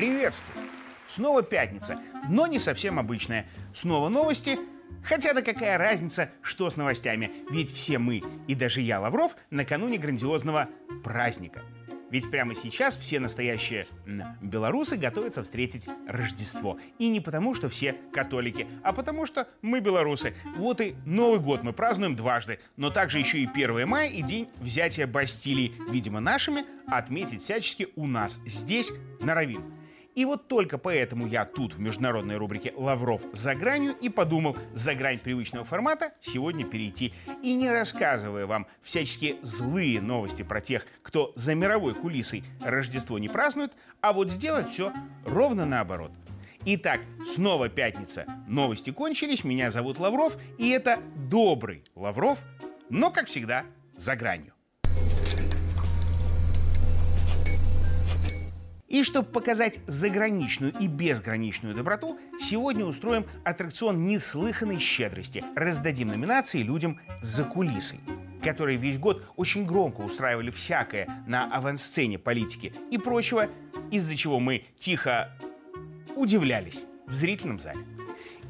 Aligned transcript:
Приветствую! 0.00 0.66
Снова 1.08 1.42
пятница, 1.42 2.00
но 2.26 2.46
не 2.46 2.58
совсем 2.58 2.98
обычная. 2.98 3.44
Снова 3.74 4.08
новости, 4.08 4.58
хотя 5.04 5.34
да 5.34 5.42
какая 5.42 5.76
разница, 5.76 6.30
что 6.40 6.70
с 6.70 6.78
новостями, 6.78 7.30
ведь 7.50 7.70
все 7.70 7.98
мы, 7.98 8.22
и 8.48 8.54
даже 8.54 8.80
я, 8.80 8.98
Лавров, 8.98 9.36
накануне 9.50 9.98
грандиозного 9.98 10.70
праздника. 11.04 11.60
Ведь 12.10 12.30
прямо 12.30 12.54
сейчас 12.54 12.96
все 12.96 13.20
настоящие 13.20 13.86
белорусы 14.40 14.96
готовятся 14.96 15.42
встретить 15.42 15.86
Рождество. 16.08 16.78
И 16.98 17.08
не 17.08 17.20
потому, 17.20 17.54
что 17.54 17.68
все 17.68 17.94
католики, 18.10 18.66
а 18.82 18.94
потому, 18.94 19.26
что 19.26 19.48
мы 19.60 19.80
белорусы. 19.80 20.34
Вот 20.56 20.80
и 20.80 20.94
Новый 21.04 21.40
год 21.40 21.62
мы 21.62 21.74
празднуем 21.74 22.16
дважды, 22.16 22.58
но 22.78 22.88
также 22.88 23.18
еще 23.18 23.38
и 23.40 23.46
1 23.46 23.86
мая 23.86 24.08
и 24.08 24.22
день 24.22 24.48
взятия 24.60 25.06
Бастилии, 25.06 25.74
видимо, 25.90 26.20
нашими, 26.20 26.64
отметить 26.86 27.42
всячески 27.42 27.88
у 27.96 28.06
нас, 28.06 28.40
здесь, 28.46 28.90
на 29.20 29.34
Равин. 29.34 29.62
И 30.14 30.24
вот 30.24 30.48
только 30.48 30.76
поэтому 30.78 31.26
я 31.26 31.44
тут 31.44 31.74
в 31.74 31.80
международной 31.80 32.36
рубрике 32.36 32.72
«Лавров 32.76 33.22
за 33.32 33.54
гранью» 33.54 33.94
и 34.00 34.08
подумал 34.08 34.56
за 34.74 34.94
грань 34.94 35.18
привычного 35.18 35.64
формата 35.64 36.12
сегодня 36.20 36.64
перейти. 36.64 37.14
И 37.42 37.54
не 37.54 37.70
рассказывая 37.70 38.46
вам 38.46 38.66
всяческие 38.82 39.36
злые 39.42 40.00
новости 40.00 40.42
про 40.42 40.60
тех, 40.60 40.86
кто 41.02 41.32
за 41.36 41.54
мировой 41.54 41.94
кулисой 41.94 42.44
Рождество 42.60 43.18
не 43.18 43.28
празднует, 43.28 43.72
а 44.00 44.12
вот 44.12 44.30
сделать 44.30 44.68
все 44.68 44.92
ровно 45.24 45.64
наоборот. 45.64 46.12
Итак, 46.66 47.00
снова 47.34 47.68
пятница. 47.68 48.26
Новости 48.46 48.90
кончились, 48.90 49.44
меня 49.44 49.70
зовут 49.70 49.98
Лавров, 49.98 50.36
и 50.58 50.68
это 50.70 51.00
добрый 51.16 51.84
Лавров, 51.94 52.38
но, 52.90 53.10
как 53.10 53.28
всегда, 53.28 53.64
за 53.96 54.14
гранью. 54.14 54.52
И 58.90 59.04
чтобы 59.04 59.28
показать 59.28 59.78
заграничную 59.86 60.72
и 60.78 60.88
безграничную 60.88 61.74
доброту, 61.74 62.18
сегодня 62.40 62.84
устроим 62.84 63.24
аттракцион 63.44 64.06
неслыханной 64.06 64.78
щедрости. 64.78 65.42
Раздадим 65.54 66.08
номинации 66.08 66.62
людям 66.62 67.00
за 67.22 67.44
кулисой 67.44 68.00
которые 68.42 68.78
весь 68.78 68.98
год 68.98 69.22
очень 69.36 69.66
громко 69.66 70.00
устраивали 70.00 70.50
всякое 70.50 71.22
на 71.26 71.44
авансцене 71.54 72.18
политики 72.18 72.72
и 72.90 72.96
прочего, 72.96 73.48
из-за 73.90 74.16
чего 74.16 74.40
мы 74.40 74.64
тихо 74.78 75.36
удивлялись 76.16 76.84
в 77.06 77.14
зрительном 77.14 77.60
зале. 77.60 77.80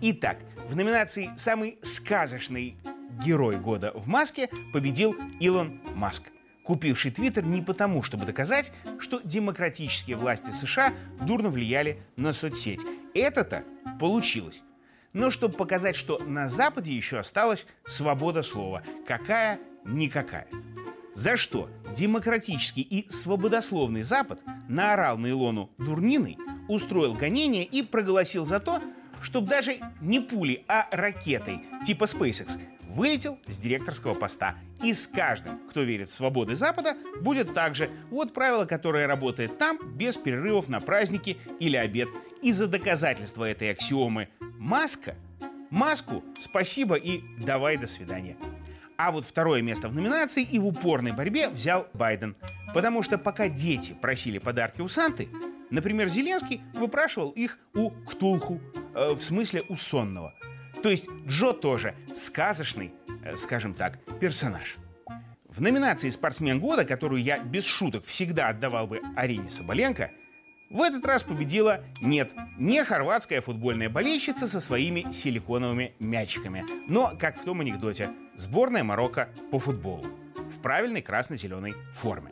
Итак, 0.00 0.38
в 0.68 0.76
номинации 0.76 1.30
«Самый 1.36 1.78
сказочный 1.82 2.76
герой 3.24 3.56
года 3.56 3.92
в 3.94 4.06
маске» 4.06 4.48
победил 4.72 5.16
Илон 5.40 5.80
Маск 5.96 6.30
купивший 6.70 7.10
Твиттер 7.10 7.44
не 7.44 7.62
потому, 7.62 8.00
чтобы 8.00 8.26
доказать, 8.26 8.70
что 9.00 9.20
демократические 9.24 10.16
власти 10.16 10.50
США 10.50 10.94
дурно 11.20 11.48
влияли 11.48 11.98
на 12.16 12.32
соцсеть. 12.32 12.78
Это-то 13.12 13.64
получилось. 13.98 14.62
Но 15.12 15.32
чтобы 15.32 15.56
показать, 15.56 15.96
что 15.96 16.20
на 16.20 16.48
Западе 16.48 16.92
еще 16.92 17.18
осталась 17.18 17.66
свобода 17.88 18.44
слова. 18.44 18.84
Какая-никакая. 19.04 20.46
За 21.16 21.36
что 21.36 21.68
демократический 21.96 22.82
и 22.82 23.10
свободословный 23.10 24.04
Запад 24.04 24.40
наорал 24.68 25.18
на 25.18 25.28
Илону 25.28 25.70
дурниной, 25.76 26.38
устроил 26.68 27.14
гонение 27.14 27.64
и 27.64 27.82
проголосил 27.82 28.44
за 28.44 28.60
то, 28.60 28.80
чтобы 29.20 29.48
даже 29.48 29.80
не 30.00 30.20
пули, 30.20 30.64
а 30.68 30.86
ракетой 30.92 31.62
типа 31.84 32.04
SpaceX 32.04 32.60
вылетел 32.94 33.38
с 33.46 33.56
директорского 33.56 34.14
поста. 34.14 34.56
И 34.82 34.94
с 34.94 35.06
каждым, 35.06 35.58
кто 35.68 35.82
верит 35.82 36.08
в 36.08 36.14
свободы 36.14 36.56
Запада, 36.56 36.96
будет 37.20 37.54
так 37.54 37.74
же. 37.74 37.90
Вот 38.10 38.32
правило, 38.32 38.64
которое 38.64 39.06
работает 39.06 39.58
там 39.58 39.78
без 39.94 40.16
перерывов 40.16 40.68
на 40.68 40.80
праздники 40.80 41.38
или 41.58 41.76
обед. 41.76 42.08
И 42.42 42.52
за 42.52 42.66
доказательство 42.66 43.44
этой 43.44 43.70
аксиомы 43.70 44.28
маска, 44.58 45.14
маску 45.70 46.24
спасибо 46.38 46.96
и 46.96 47.22
давай 47.38 47.76
до 47.76 47.86
свидания. 47.86 48.36
А 48.96 49.12
вот 49.12 49.24
второе 49.24 49.62
место 49.62 49.88
в 49.88 49.94
номинации 49.94 50.42
и 50.42 50.58
в 50.58 50.66
упорной 50.66 51.12
борьбе 51.12 51.48
взял 51.48 51.86
Байден. 51.94 52.36
Потому 52.74 53.02
что 53.02 53.16
пока 53.16 53.48
дети 53.48 53.96
просили 54.00 54.38
подарки 54.38 54.82
у 54.82 54.88
Санты, 54.88 55.28
например, 55.70 56.08
Зеленский 56.08 56.60
выпрашивал 56.74 57.30
их 57.30 57.58
у 57.74 57.90
Ктулху, 57.90 58.60
э, 58.94 59.12
в 59.12 59.22
смысле 59.22 59.62
у 59.70 59.76
сонного. 59.76 60.34
То 60.82 60.88
есть 60.88 61.06
Джо 61.26 61.52
тоже 61.52 61.94
сказочный, 62.14 62.92
э, 63.24 63.36
скажем 63.36 63.74
так, 63.74 63.98
персонаж. 64.20 64.76
В 65.48 65.60
номинации 65.60 66.10
«Спортсмен 66.10 66.60
года», 66.60 66.84
которую 66.84 67.22
я 67.22 67.38
без 67.38 67.64
шуток 67.64 68.04
всегда 68.04 68.48
отдавал 68.48 68.86
бы 68.86 69.00
Арине 69.16 69.50
Соболенко, 69.50 70.10
в 70.70 70.82
этот 70.82 71.04
раз 71.04 71.24
победила, 71.24 71.80
нет, 72.00 72.30
не 72.56 72.84
хорватская 72.84 73.40
футбольная 73.40 73.90
болельщица 73.90 74.46
со 74.46 74.60
своими 74.60 75.10
силиконовыми 75.10 75.94
мячиками, 75.98 76.64
но, 76.88 77.12
как 77.18 77.36
в 77.36 77.44
том 77.44 77.60
анекдоте, 77.60 78.10
сборная 78.36 78.84
Марокко 78.84 79.28
по 79.50 79.58
футболу 79.58 80.06
в 80.36 80.62
правильной 80.62 81.02
красно-зеленой 81.02 81.74
форме. 81.92 82.30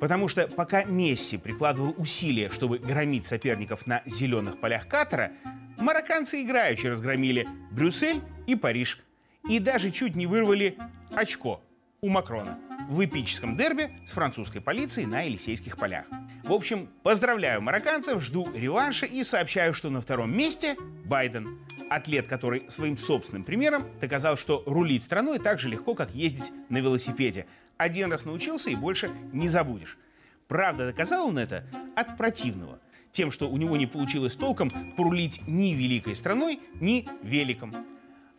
Потому 0.00 0.28
что 0.28 0.48
пока 0.48 0.84
Месси 0.84 1.36
прикладывал 1.36 1.94
усилия, 1.98 2.48
чтобы 2.48 2.78
громить 2.78 3.26
соперников 3.26 3.86
на 3.86 4.02
зеленых 4.06 4.58
полях 4.60 4.88
Катара, 4.88 5.32
Марокканцы 5.78 6.42
играючи 6.42 6.86
разгромили 6.86 7.46
Брюссель 7.74 8.22
и 8.46 8.54
Париж. 8.54 9.00
И 9.48 9.58
даже 9.58 9.90
чуть 9.90 10.14
не 10.14 10.26
вырвали 10.26 10.78
очко 11.12 11.60
у 12.00 12.08
Макрона 12.08 12.56
в 12.88 13.04
эпическом 13.04 13.56
дерби 13.56 13.90
с 14.06 14.12
французской 14.12 14.60
полицией 14.60 15.06
на 15.06 15.22
Елисейских 15.22 15.76
полях. 15.76 16.04
В 16.44 16.52
общем, 16.52 16.88
поздравляю 17.02 17.60
марокканцев, 17.62 18.22
жду 18.22 18.48
реванша 18.54 19.06
и 19.06 19.24
сообщаю, 19.24 19.74
что 19.74 19.90
на 19.90 20.00
втором 20.00 20.36
месте 20.36 20.76
Байден. 21.04 21.58
Атлет, 21.90 22.28
который 22.28 22.70
своим 22.70 22.96
собственным 22.96 23.42
примером 23.42 23.84
доказал, 24.00 24.36
что 24.36 24.62
рулить 24.66 25.02
страной 25.02 25.38
так 25.38 25.58
же 25.58 25.68
легко, 25.68 25.94
как 25.94 26.14
ездить 26.14 26.52
на 26.68 26.78
велосипеде. 26.78 27.46
Один 27.76 28.10
раз 28.12 28.24
научился 28.24 28.70
и 28.70 28.76
больше 28.76 29.10
не 29.32 29.48
забудешь. 29.48 29.98
Правда, 30.46 30.86
доказал 30.86 31.26
он 31.26 31.38
это 31.38 31.66
от 31.96 32.16
противного– 32.16 32.78
тем, 33.14 33.30
что 33.30 33.48
у 33.48 33.56
него 33.56 33.78
не 33.78 33.86
получилось 33.86 34.34
толком 34.34 34.70
порулить 34.96 35.40
ни 35.46 35.72
великой 35.72 36.14
страной, 36.14 36.60
ни 36.80 37.06
великом. 37.22 37.72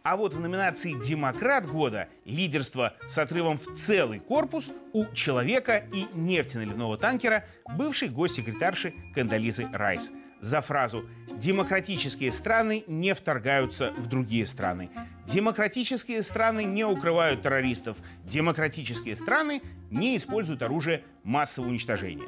А 0.04 0.18
вот 0.18 0.36
в 0.36 0.40
номинации 0.40 0.94
«Демократ 1.04 1.66
года» 1.66 2.10
лидерство 2.26 2.94
с 3.08 3.18
отрывом 3.18 3.58
в 3.58 3.76
целый 3.76 4.20
корпус 4.20 4.70
у 4.94 5.06
«Человека» 5.14 5.78
и 5.92 6.06
нефтяно-ливного 6.14 6.98
танкера 6.98 7.46
бывший 7.76 8.10
госсекретарши 8.10 8.94
Кандализы 9.16 9.68
Райс 9.74 10.12
за 10.42 10.62
фразу 10.62 11.10
«Демократические 11.38 12.32
страны 12.32 12.84
не 12.86 13.16
вторгаются 13.16 13.94
в 13.98 14.06
другие 14.06 14.46
страны». 14.46 14.92
Демократические 15.26 16.22
страны 16.22 16.66
не 16.66 16.86
укрывают 16.86 17.42
террористов. 17.42 17.98
Демократические 18.26 19.16
страны 19.16 19.64
не 19.90 20.18
используют 20.18 20.62
оружие 20.62 21.04
массового 21.24 21.70
уничтожения. 21.70 22.28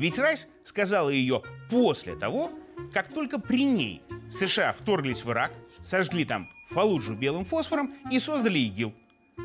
Ведь 0.00 0.18
Райс 0.18 0.48
сказала 0.64 1.10
ее 1.10 1.42
после 1.68 2.16
того, 2.16 2.50
как 2.94 3.12
только 3.12 3.38
при 3.38 3.64
ней 3.64 4.02
США 4.30 4.72
вторглись 4.72 5.26
в 5.26 5.30
Ирак, 5.30 5.52
сожгли 5.82 6.24
там 6.24 6.42
Фалуджу 6.70 7.14
белым 7.14 7.44
фосфором 7.44 7.92
и 8.10 8.18
создали 8.18 8.58
ИГИЛ. 8.60 8.94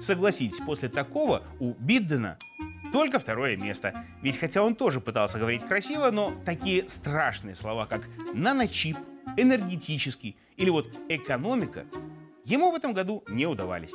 Согласитесь, 0.02 0.62
после 0.62 0.88
такого 0.88 1.44
у 1.60 1.74
Биддена 1.74 2.38
только 2.94 3.20
второе 3.20 3.58
место. 3.58 4.06
Ведь 4.22 4.40
хотя 4.40 4.64
он 4.64 4.76
тоже 4.76 5.02
пытался 5.02 5.40
говорить 5.40 5.66
красиво, 5.66 6.10
но 6.10 6.34
такие 6.46 6.88
страшные 6.88 7.56
слова, 7.56 7.86
как 7.86 8.08
наночип, 8.34 8.96
энергетический 9.36 10.38
или 10.56 10.70
вот 10.70 10.88
экономика, 11.10 11.84
ему 12.46 12.72
в 12.72 12.76
этом 12.76 12.94
году 12.94 13.26
не 13.28 13.46
удавались. 13.46 13.92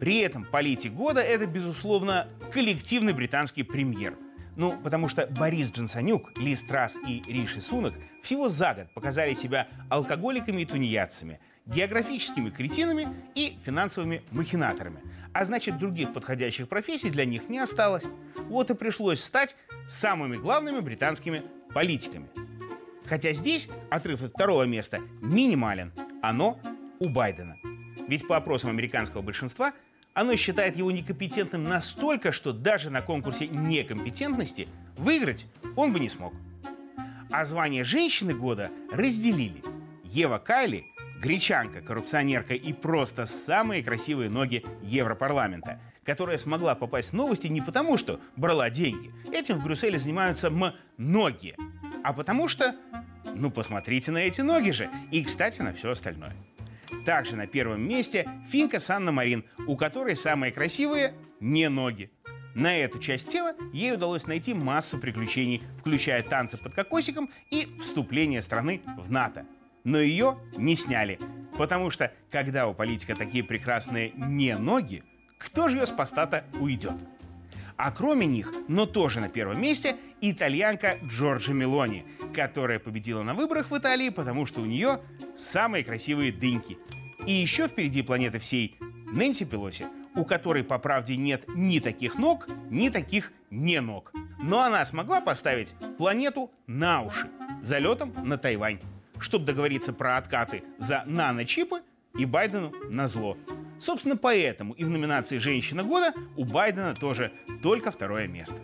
При 0.00 0.18
этом 0.18 0.44
политик 0.44 0.94
года– 0.94 1.20
это, 1.22 1.46
безусловно, 1.46 2.26
коллективный 2.52 3.12
британский 3.12 3.62
премьер– 3.62 4.16
ну, 4.56 4.78
потому 4.82 5.08
что 5.08 5.26
Борис 5.38 5.72
Джонсонюк, 5.72 6.38
Ли 6.38 6.56
Страс 6.56 6.96
и 7.06 7.22
Риши 7.28 7.60
Сунок 7.60 7.94
всего 8.22 8.48
за 8.48 8.74
год 8.74 8.92
показали 8.94 9.34
себя 9.34 9.68
алкоголиками 9.88 10.62
и 10.62 10.64
тунеядцами, 10.64 11.40
географическими 11.66 12.50
кретинами 12.50 13.08
и 13.34 13.58
финансовыми 13.64 14.22
махинаторами. 14.30 15.00
А 15.32 15.44
значит, 15.44 15.78
других 15.78 16.12
подходящих 16.12 16.68
профессий 16.68 17.10
для 17.10 17.24
них 17.24 17.48
не 17.48 17.58
осталось. 17.58 18.04
Вот 18.48 18.70
и 18.70 18.74
пришлось 18.74 19.22
стать 19.22 19.56
самыми 19.88 20.36
главными 20.36 20.80
британскими 20.80 21.42
политиками. 21.72 22.28
Хотя 23.06 23.32
здесь 23.32 23.68
отрыв 23.90 24.22
от 24.22 24.30
второго 24.30 24.64
места 24.64 24.98
минимален. 25.20 25.92
Оно 26.22 26.58
у 26.98 27.14
Байдена. 27.14 27.54
Ведь 28.08 28.26
по 28.26 28.36
опросам 28.36 28.70
американского 28.70 29.22
большинства– 29.22 29.72
оно 30.14 30.36
считает 30.36 30.76
его 30.76 30.90
некомпетентным 30.90 31.64
настолько, 31.64 32.32
что 32.32 32.52
даже 32.52 32.90
на 32.90 33.02
конкурсе 33.02 33.46
некомпетентности 33.46 34.68
выиграть 34.96 35.46
он 35.76 35.92
бы 35.92 36.00
не 36.00 36.08
смог. 36.08 36.34
А 37.30 37.44
звание 37.44 37.84
женщины 37.84 38.34
года 38.34 38.70
разделили. 38.90 39.62
Ева 40.04 40.38
Кайли– 40.38 40.82
гречанка, 41.20 41.80
коррупционерка 41.80 42.54
и 42.54 42.72
просто 42.72 43.26
самые 43.26 43.84
красивые 43.84 44.30
ноги 44.30 44.64
Европарламента, 44.82 45.80
которая 46.04 46.38
смогла 46.38 46.74
попасть 46.74 47.10
в 47.10 47.12
новости 47.12 47.46
не 47.46 47.60
потому, 47.60 47.96
что 47.98 48.20
брала 48.36 48.68
деньги. 48.70 49.12
Этим 49.32 49.58
в 49.58 49.64
Брюсселе 49.64 49.98
занимаются 49.98 50.50
многие. 50.96 51.56
А 52.02 52.12
потому 52.12 52.48
что 52.48 52.74
Ну, 53.34 53.50
посмотрите 53.50 54.10
на 54.10 54.18
эти 54.18 54.40
ноги 54.40 54.70
же. 54.70 54.90
И, 55.12 55.22
кстати, 55.22 55.60
на 55.60 55.72
все 55.72 55.90
остальное. 55.90 56.34
Также 57.06 57.36
на 57.36 57.46
первом 57.46 57.86
месте 57.86 58.28
финка 58.48 58.78
Санна 58.78 59.12
Марин, 59.12 59.44
у 59.66 59.76
которой 59.76 60.16
самые 60.16 60.52
красивые 60.52 61.14
не 61.40 61.68
ноги. 61.68 62.10
На 62.54 62.76
эту 62.76 62.98
часть 62.98 63.28
тела 63.28 63.54
ей 63.72 63.94
удалось 63.94 64.26
найти 64.26 64.54
массу 64.54 64.98
приключений, 64.98 65.62
включая 65.78 66.22
танцы 66.22 66.58
под 66.58 66.74
кокосиком 66.74 67.30
и 67.50 67.68
вступление 67.80 68.42
страны 68.42 68.82
в 68.98 69.10
НАТО. 69.10 69.46
Но 69.84 70.00
ее 70.00 70.36
не 70.56 70.74
сняли, 70.74 71.18
потому 71.56 71.90
что 71.90 72.12
когда 72.30 72.66
у 72.66 72.74
политика 72.74 73.14
такие 73.14 73.44
прекрасные 73.44 74.12
не 74.16 74.56
ноги, 74.56 75.04
кто 75.38 75.68
же 75.68 75.76
ее 75.78 75.86
с 75.86 75.90
поста 75.90 76.44
уйдет? 76.60 76.96
А 77.76 77.92
кроме 77.92 78.26
них, 78.26 78.52
но 78.68 78.84
тоже 78.84 79.20
на 79.20 79.30
первом 79.30 79.62
месте, 79.62 79.96
итальянка 80.20 80.92
Джорджа 81.10 81.54
Мелони, 81.54 82.04
которая 82.34 82.78
победила 82.78 83.22
на 83.22 83.34
выборах 83.34 83.70
в 83.70 83.76
Италии, 83.76 84.08
потому 84.08 84.46
что 84.46 84.60
у 84.60 84.66
нее 84.66 85.00
самые 85.36 85.84
красивые 85.84 86.32
дыньки. 86.32 86.78
И 87.26 87.32
еще 87.32 87.68
впереди 87.68 88.02
планеты 88.02 88.38
всей 88.38 88.78
Нэнси 89.12 89.44
Пелоси, 89.44 89.86
у 90.14 90.24
которой, 90.24 90.64
по 90.64 90.78
правде, 90.78 91.16
нет 91.16 91.44
ни 91.48 91.78
таких 91.78 92.18
ног, 92.18 92.48
ни 92.70 92.88
таких 92.88 93.32
не 93.50 93.80
ног. 93.80 94.12
Но 94.42 94.60
она 94.60 94.84
смогла 94.84 95.20
поставить 95.20 95.74
планету 95.98 96.50
на 96.66 97.02
уши 97.02 97.28
залетом 97.62 98.14
на 98.24 98.38
Тайвань, 98.38 98.80
чтобы 99.18 99.44
договориться 99.44 99.92
про 99.92 100.16
откаты 100.16 100.62
за 100.78 101.04
наночипы 101.06 101.80
и 102.18 102.24
Байдену 102.24 102.72
на 102.88 103.06
зло. 103.06 103.36
Собственно, 103.78 104.16
поэтому 104.16 104.74
и 104.74 104.84
в 104.84 104.90
номинации 104.90 105.38
«Женщина 105.38 105.82
года» 105.82 106.12
у 106.36 106.44
Байдена 106.44 106.94
тоже 106.94 107.30
только 107.62 107.90
второе 107.90 108.28
место. 108.28 108.56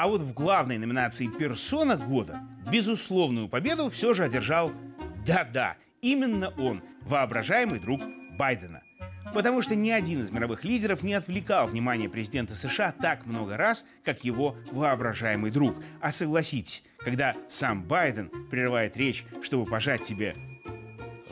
А 0.00 0.06
вот 0.06 0.22
в 0.22 0.32
главной 0.32 0.78
номинации 0.78 1.26
«Персона 1.26 1.94
года» 1.94 2.40
безусловную 2.72 3.48
победу 3.48 3.90
все 3.90 4.14
же 4.14 4.24
одержал, 4.24 4.72
да-да, 5.26 5.76
именно 6.00 6.48
он, 6.56 6.82
воображаемый 7.02 7.84
друг 7.84 8.00
Байдена. 8.38 8.80
Потому 9.34 9.60
что 9.60 9.74
ни 9.74 9.90
один 9.90 10.22
из 10.22 10.30
мировых 10.30 10.64
лидеров 10.64 11.02
не 11.02 11.12
отвлекал 11.12 11.66
внимание 11.66 12.08
президента 12.08 12.54
США 12.54 12.92
так 12.92 13.26
много 13.26 13.58
раз, 13.58 13.84
как 14.02 14.24
его 14.24 14.56
воображаемый 14.72 15.50
друг. 15.50 15.76
А 16.00 16.12
согласитесь, 16.12 16.82
когда 16.96 17.36
сам 17.50 17.82
Байден 17.82 18.30
прерывает 18.50 18.96
речь, 18.96 19.26
чтобы 19.42 19.66
пожать 19.66 20.02
тебе 20.02 20.34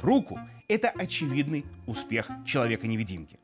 руку, 0.03 0.39
это 0.69 0.91
очевидный 0.91 1.65
успех 1.87 2.29
человека-невидимки. 2.45 3.39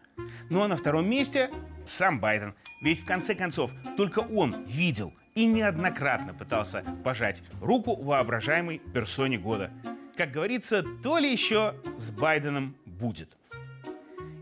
Ну 0.50 0.60
а 0.60 0.68
на 0.68 0.76
втором 0.76 1.08
месте 1.08 1.48
сам 1.86 2.20
Байден. 2.20 2.54
Ведь 2.84 3.00
в 3.00 3.06
конце 3.06 3.34
концов 3.34 3.72
только 3.96 4.18
он 4.18 4.62
видел 4.66 5.14
и 5.34 5.46
неоднократно 5.46 6.34
пытался 6.34 6.84
пожать 7.02 7.42
руку 7.62 7.96
воображаемой 7.96 8.78
персоне 8.78 9.38
года. 9.38 9.70
Как 10.18 10.30
говорится, 10.30 10.84
то 11.02 11.16
ли 11.16 11.32
еще 11.32 11.74
с 11.96 12.10
Байденом 12.10 12.76
будет. 12.84 13.38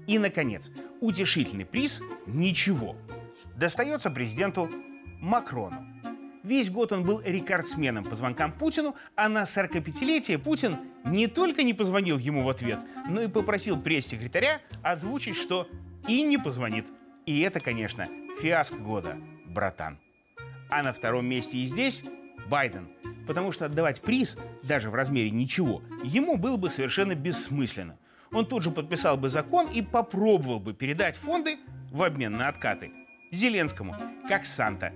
И, 0.09 0.19
наконец, 0.19 0.73
утешительный 1.01 1.65
приз 1.65 2.03
«Ничего» 2.27 2.97
достается 3.55 4.11
президенту 4.11 4.69
Макрону. 5.21 5.87
Весь 6.43 6.69
год 6.69 6.91
он 6.91 7.05
был 7.05 7.21
рекордсменом 7.25 8.03
по 8.03 8.17
звонкам 8.17 8.51
Путину, 8.51 8.97
а 9.15 9.29
на 9.29 9.43
45-летие 9.43 10.39
Путин 10.39 10.79
не 11.05 11.29
только 11.29 11.63
не 11.63 11.75
позвонил 11.75 12.19
ему 12.19 12.43
в 12.43 12.49
ответ, 12.49 12.81
но 13.09 13.23
и 13.23 13.29
попросил 13.29 13.81
пресс-секретаря 13.81 14.61
озвучить, 14.83 15.37
что 15.37 15.69
и 16.09 16.25
не 16.25 16.39
позвонит. 16.39 16.89
И 17.25 17.41
это, 17.43 17.61
конечно, 17.61 18.09
фиаско 18.43 18.75
года, 18.75 19.17
братан. 19.47 20.01
А 20.69 20.83
на 20.83 20.93
втором 20.93 21.27
месте 21.27 21.59
и 21.59 21.67
здесь 21.67 22.03
Байден. 22.49 22.89
Потому 23.25 23.53
что 23.53 23.67
отдавать 23.67 24.01
приз, 24.01 24.37
даже 24.65 24.91
в 24.91 24.97
размере 24.97 25.31
ничего, 25.31 25.81
ему 26.03 26.37
было 26.37 26.57
бы 26.57 26.69
совершенно 26.69 27.15
бессмысленно. 27.15 27.97
Он 28.33 28.45
тут 28.45 28.65
же 28.65 28.73
подписал 28.73 29.17
бы 29.17 29.29
закон 29.29 29.69
и 29.69 29.81
попробовал 29.81 30.59
бы 30.59 30.75
передать 30.75 31.15
фонды 31.15 31.57
в 31.93 32.03
обмен 32.03 32.37
на 32.37 32.49
откаты 32.49 32.91
Зеленскому, 33.31 33.97
как 34.27 34.45
Санта, 34.45 34.93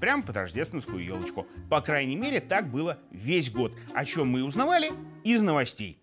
прямо 0.00 0.24
под 0.24 0.36
рождественскую 0.36 1.04
елочку. 1.04 1.46
По 1.70 1.80
крайней 1.80 2.16
мере, 2.16 2.40
так 2.40 2.68
было 2.68 2.98
весь 3.12 3.48
год, 3.52 3.72
о 3.94 4.04
чем 4.04 4.28
мы 4.28 4.42
узнавали 4.42 4.90
из 5.22 5.40
новостей. 5.40 6.00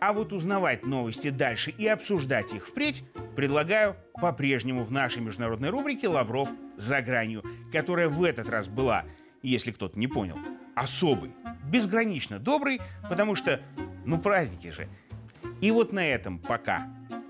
А 0.00 0.12
вот 0.12 0.32
узнавать 0.32 0.84
новости 0.84 1.30
дальше 1.30 1.70
и 1.70 1.86
обсуждать 1.86 2.52
их 2.52 2.66
впредь 2.66 3.04
предлагаю 3.36 3.96
по-прежнему 4.14 4.82
в 4.82 4.90
нашей 4.90 5.22
международной 5.22 5.68
рубрике 5.68 6.08
«Лавров 6.08 6.48
за 6.76 7.02
гранью», 7.02 7.44
которая 7.70 8.08
в 8.08 8.24
этот 8.24 8.48
раз 8.48 8.66
была, 8.66 9.04
если 9.42 9.70
кто-то 9.70 9.98
не 9.98 10.08
понял, 10.08 10.38
особый, 10.74 11.32
безгранично 11.70 12.38
добрый, 12.38 12.80
потому 13.08 13.34
что, 13.34 13.60
ну, 14.04 14.18
праздники 14.18 14.68
же. 14.68 14.88
И 15.60 15.70
вот 15.70 15.92
на 15.92 16.04
этом 16.04 16.38
пока. 16.38 16.88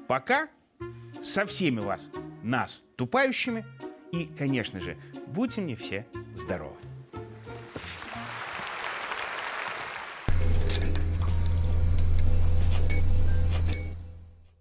Пока 0.08 0.48
со 1.22 1.44
всеми 1.44 1.80
вас, 1.80 2.10
нас, 2.42 2.82
тупающими, 2.96 3.66
и, 4.12 4.26
конечно 4.38 4.80
же, 4.80 4.96
будьте 5.26 5.60
мне 5.60 5.74
все 5.74 6.06
здоровы. 6.34 6.76